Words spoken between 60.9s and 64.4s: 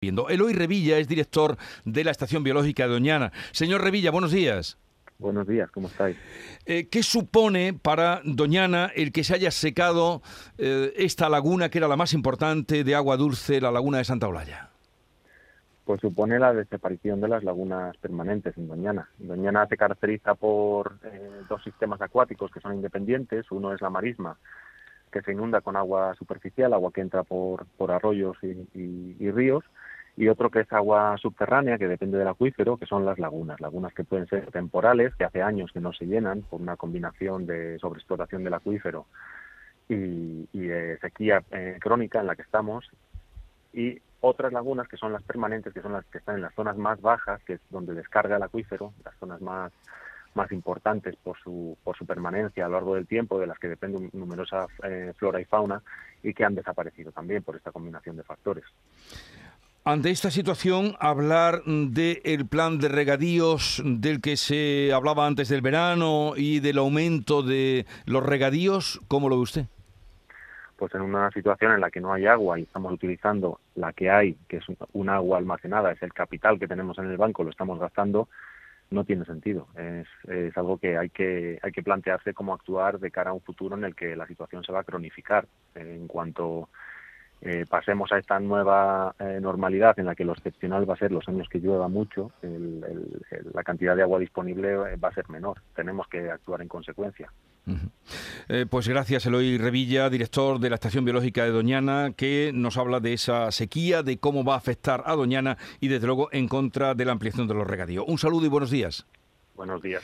hablar del plan de regadíos del que